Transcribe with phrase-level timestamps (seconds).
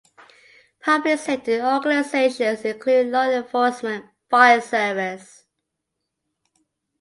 [0.79, 5.45] Public safety organizations include Law Enforcement, Fire Service.